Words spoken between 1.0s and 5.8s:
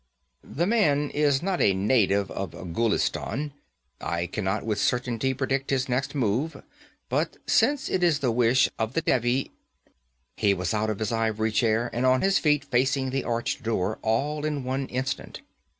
is not a native of Ghulistan. I cannot with certainty predict